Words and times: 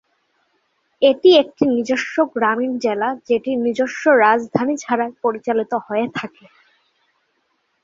এটি 1.01 1.29
একটি 1.41 1.63
নিজস্ব 1.75 2.15
গ্রামীণ 2.35 2.71
জেলা 2.77 3.09
যেটি 3.27 3.51
নিজস্ব 3.65 4.03
রাজধানী 4.23 4.75
ছাড়া 4.83 5.05
পরিচালিত 5.23 5.71
হয়ে 5.87 6.07
থাকে। 6.15 6.45